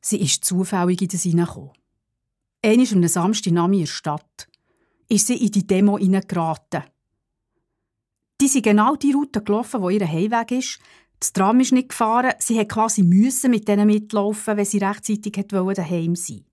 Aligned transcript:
Sie 0.00 0.20
ist 0.20 0.44
zufällig 0.44 1.02
in 1.02 1.08
das 1.08 1.22
hineingekommen. 1.22 1.72
Einmal 2.62 2.92
am 2.92 3.08
Samstagnachmittag 3.08 3.80
in 3.80 3.84
der 3.84 3.86
Stadt 3.86 4.48
ist 5.08 5.26
sie 5.26 5.44
in 5.44 5.50
die 5.50 5.66
Demo 5.66 5.98
hineingeraten. 5.98 6.84
Die 8.40 8.48
sind 8.48 8.62
genau 8.62 8.96
die 8.96 9.12
Route 9.12 9.42
gelaufen, 9.42 9.82
wo 9.82 9.90
ihr 9.90 10.06
Heimweg 10.06 10.52
ist. 10.52 10.78
Das 11.18 11.32
Tram 11.34 11.60
ist 11.60 11.72
nicht 11.72 11.90
gefahren. 11.90 12.32
Sie 12.38 12.58
hat 12.58 12.70
quasi 12.70 13.02
müssen 13.02 13.50
mit 13.50 13.68
denen 13.68 13.86
mitlaufen, 13.86 14.56
wenn 14.56 14.64
sie 14.64 14.78
rechtzeitig 14.78 15.32
daheim 15.46 16.16
sein 16.16 16.44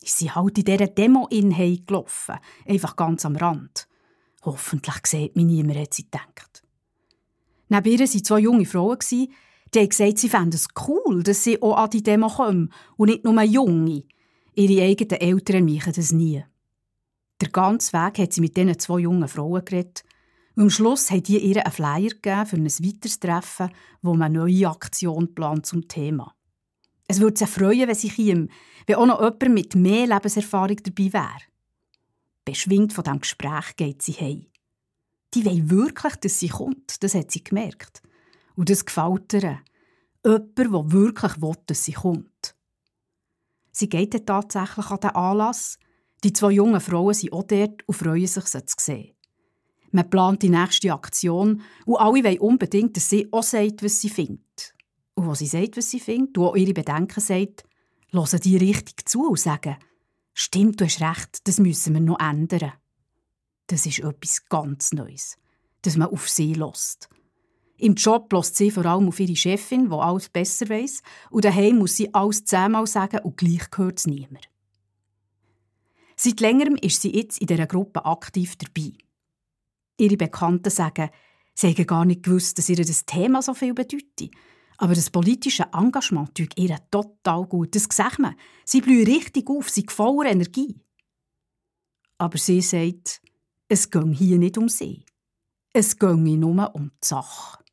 Ist 0.00 0.18
sie 0.18 0.30
halt 0.30 0.58
in 0.58 0.64
dieser 0.64 0.86
Demo 0.86 1.26
in 1.28 1.52
einfach 1.54 2.94
ganz 2.94 3.24
am 3.24 3.34
Rand. 3.34 3.88
Hoffentlich 4.42 5.06
sieht 5.06 5.34
mich 5.34 5.46
niemand, 5.46 5.78
hat 5.78 5.94
sie 5.94 6.04
gedacht. 6.04 6.62
Neben 7.68 7.90
ihr 7.90 7.98
waren 7.98 8.24
zwei 8.24 8.38
junge 8.40 8.66
Frauen, 8.66 8.98
die 9.74 9.80
haben 9.80 9.88
gesagt, 9.88 10.18
sie 10.18 10.28
fänden 10.28 10.54
es 10.54 10.68
cool, 10.86 11.22
dass 11.22 11.44
sie 11.44 11.60
auch 11.60 11.76
an 11.76 11.90
die 11.90 12.02
Demo 12.02 12.28
kommen 12.28 12.72
und 12.96 13.08
nicht 13.08 13.24
nur 13.24 13.40
Junge. 13.42 14.04
Ihre 14.54 14.84
eigenen 14.84 15.20
Eltern 15.20 15.64
machen 15.64 15.92
das 15.94 16.12
nie. 16.12 16.44
Der 17.40 17.48
ganze 17.48 17.92
Weg 17.92 18.18
hat 18.18 18.32
sie 18.32 18.40
mit 18.40 18.56
diesen 18.56 18.78
zwei 18.78 19.00
jungen 19.00 19.28
Frauen 19.28 19.64
geredet 19.64 20.04
und 20.56 20.64
am 20.64 20.70
Schluss 20.70 21.10
haben 21.10 21.24
die 21.24 21.38
ihr 21.38 21.64
einen 21.64 21.72
Flyer 21.72 22.10
gegeben 22.10 22.46
für 22.46 22.56
ein 22.56 22.66
weiteres 22.66 23.18
Treffen, 23.18 23.70
wo 24.02 24.14
man 24.14 24.32
neue 24.32 24.68
Aktion 24.68 25.34
plant 25.34 25.66
zum 25.66 25.88
Thema. 25.88 26.34
Es 27.08 27.20
würde 27.20 27.36
sie 27.36 27.46
freuen, 27.46 27.88
wenn 27.88 27.94
sie 27.94 28.08
käme, 28.08 28.48
wenn 28.86 28.96
auch 28.96 29.06
noch 29.06 29.20
jemand 29.20 29.48
mit 29.54 29.74
mehr 29.74 30.06
Lebenserfahrung 30.06 30.76
dabei 30.76 31.12
wäre. 31.12 31.42
Beschwingt 32.44 32.92
von 32.92 33.04
diesem 33.04 33.20
Gespräch 33.20 33.76
geht 33.76 34.02
sie 34.02 34.12
heim. 34.12 34.46
Die 35.34 35.44
will 35.44 35.70
wirklich, 35.70 36.14
dass 36.16 36.38
sie 36.38 36.48
kommt, 36.48 37.02
das 37.02 37.14
hat 37.14 37.32
sie 37.32 37.42
gemerkt. 37.42 38.02
Und 38.56 38.70
das 38.70 38.84
gefällt 38.84 39.32
ihr. 39.32 39.60
Jemand, 40.24 40.58
der 40.58 40.70
wirklich 40.70 41.42
will, 41.42 41.54
dass 41.66 41.84
sie 41.84 41.92
kommt. 41.92 42.56
Sie 43.72 43.88
geht 43.88 44.14
dann 44.14 44.24
tatsächlich 44.24 44.86
an 44.86 45.00
den 45.00 45.10
Anlass. 45.10 45.78
Die 46.22 46.32
zwei 46.32 46.52
jungen 46.52 46.80
Frauen 46.80 47.12
sind 47.12 47.32
auch 47.32 47.42
dort 47.42 47.86
und 47.86 47.94
freuen 47.94 48.26
sich, 48.26 48.44
sie 48.46 48.64
zu 48.64 48.76
sehen. 48.78 49.14
Man 49.90 50.08
plant 50.08 50.42
die 50.42 50.48
nächste 50.48 50.92
Aktion 50.92 51.62
und 51.84 51.96
alle 51.96 52.24
wollen 52.24 52.38
unbedingt, 52.38 52.96
dass 52.96 53.10
sie 53.10 53.28
auch 53.32 53.42
sagt, 53.42 53.82
was 53.82 54.00
sie 54.00 54.08
findet. 54.08 54.74
Und 55.14 55.28
was 55.28 55.40
sie 55.40 55.46
sagt, 55.46 55.76
was 55.76 55.90
sie 55.90 56.00
findet, 56.00 56.36
und 56.38 56.44
auch 56.44 56.56
ihre 56.56 56.72
Bedenken 56.72 57.20
sagt, 57.20 57.64
hören 58.10 58.40
die 58.42 58.56
richtig 58.56 59.08
zu 59.08 59.28
und 59.28 59.38
sagen, 59.38 59.76
stimmt, 60.32 60.80
du 60.80 60.84
hast 60.84 61.00
recht, 61.00 61.46
das 61.46 61.58
müssen 61.58 61.94
wir 61.94 62.00
noch 62.00 62.18
ändern. 62.18 62.72
Das 63.68 63.86
ist 63.86 64.00
etwas 64.00 64.46
ganz 64.48 64.92
Neues, 64.92 65.36
dass 65.82 65.96
man 65.96 66.08
auf 66.08 66.28
sie 66.28 66.54
lässt. 66.54 67.08
Im 67.76 67.94
Job 67.94 68.32
lässt 68.32 68.56
sie 68.56 68.70
vor 68.70 68.86
allem 68.86 69.08
auf 69.08 69.18
ihre 69.18 69.34
Chefin, 69.34 69.88
die 69.88 69.96
alles 69.96 70.28
besser 70.28 70.68
weiß, 70.68 71.02
und 71.30 71.44
daheim 71.44 71.78
muss 71.78 71.96
sie 71.96 72.12
alles 72.14 72.44
zehnmal 72.44 72.86
sagen 72.86 73.20
und 73.20 73.36
gleich 73.36 73.70
gehört 73.70 73.98
es 73.98 74.06
niemand. 74.06 74.48
Seit 76.16 76.40
längerem 76.40 76.76
ist 76.76 77.02
sie 77.02 77.14
jetzt 77.14 77.38
in 77.38 77.48
dieser 77.48 77.66
Gruppe 77.66 78.04
aktiv 78.04 78.54
dabei. 78.56 78.92
Ihre 79.98 80.16
Bekannten 80.16 80.70
sagen, 80.70 81.10
sie 81.54 81.68
hätten 81.68 81.86
gar 81.86 82.04
nicht 82.04 82.22
gewusst, 82.22 82.58
dass 82.58 82.68
ihr 82.68 82.76
das 82.76 83.04
Thema 83.04 83.42
so 83.42 83.54
viel 83.54 83.74
bedeutet. 83.74 84.30
Aber 84.76 84.94
das 84.94 85.10
politische 85.10 85.66
Engagement 85.72 86.34
tut 86.34 86.58
ihr 86.58 86.76
total 86.90 87.44
gut. 87.46 87.74
Das 87.74 87.84
sieht 87.84 88.18
man. 88.18 88.34
Sie 88.64 88.80
blühen 88.80 89.06
richtig 89.06 89.48
auf, 89.48 89.70
sie 89.70 89.86
voller 89.88 90.30
Energie. 90.30 90.80
Aber 92.18 92.38
sie 92.38 92.60
sagt, 92.60 93.20
es 93.68 93.90
ging 93.90 94.12
hier 94.12 94.38
nicht 94.38 94.58
um 94.58 94.68
sie. 94.68 95.04
Es 95.72 95.98
ginge 95.98 96.36
nur 96.36 96.74
um 96.74 96.90
die 97.02 97.06
Sache. 97.06 97.63